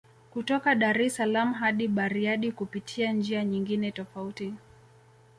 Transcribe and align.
Kutoka 0.33 0.71
Dar 0.75 1.01
es 1.01 1.15
salaaam 1.15 1.53
hadi 1.53 1.87
Bariadi 1.87 2.51
kupitia 2.51 3.11
njia 3.11 3.43
nyingine 3.45 3.91
tofauti 3.91 4.53